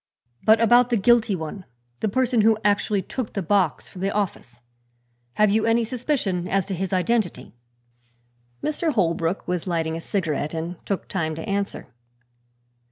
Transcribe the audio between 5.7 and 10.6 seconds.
suspicion as to his identity?" Mr. Holbrook was lighting a cigarette